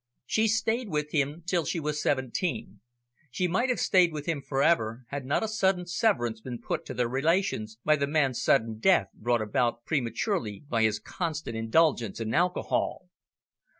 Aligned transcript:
She 0.25 0.47
stayed 0.47 0.89
with 0.89 1.11
him 1.11 1.43
till 1.45 1.63
she 1.63 1.79
was 1.79 2.01
seventeen. 2.01 2.81
She 3.29 3.47
might 3.47 3.69
have 3.69 3.79
stayed 3.79 4.11
with 4.11 4.25
him 4.25 4.41
for 4.41 4.63
ever, 4.63 5.05
had 5.09 5.25
not 5.27 5.43
a 5.43 5.47
sudden 5.47 5.85
severance 5.85 6.41
been 6.41 6.59
put 6.59 6.85
to 6.87 6.95
their 6.95 7.07
relations, 7.07 7.77
by 7.85 7.97
the 7.97 8.07
man's 8.07 8.41
sudden 8.41 8.79
death, 8.79 9.09
brought 9.13 9.43
about 9.43 9.85
prematurely 9.85 10.63
by 10.67 10.81
his 10.81 10.97
constant 10.97 11.55
indulgence 11.55 12.19
in 12.19 12.33
alcohol. 12.33 13.09